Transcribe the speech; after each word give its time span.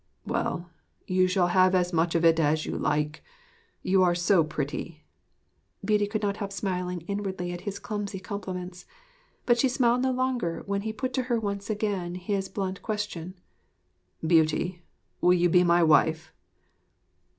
'Well, 0.25 0.67
you 1.05 1.27
shall 1.27 1.49
have 1.49 1.75
as 1.75 1.93
much 1.93 2.15
of 2.15 2.25
it 2.25 2.39
as 2.39 2.65
you 2.65 2.75
like. 2.75 3.23
You 3.83 4.01
are 4.01 4.15
so 4.15 4.43
pretty.' 4.43 5.03
Beauty 5.85 6.07
could 6.07 6.23
not 6.23 6.37
help 6.37 6.51
smiling 6.51 7.01
inwardly 7.01 7.53
at 7.53 7.61
his 7.69 7.77
clumsy 7.77 8.19
compliments. 8.19 8.87
But 9.45 9.59
she 9.59 9.69
smiled 9.69 10.01
no 10.01 10.11
longer 10.11 10.63
when 10.65 10.81
he 10.81 10.91
put 10.91 11.13
to 11.13 11.23
her 11.29 11.39
once 11.39 11.69
again 11.69 12.15
his 12.15 12.49
blunt 12.49 12.81
question: 12.81 13.35
'Beauty, 14.25 14.81
will 15.21 15.35
you 15.35 15.49
be 15.49 15.63
my 15.63 15.83
wife?' 15.83 16.33